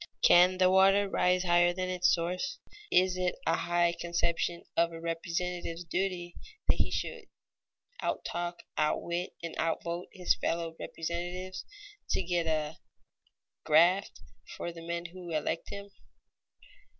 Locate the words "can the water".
0.23-1.07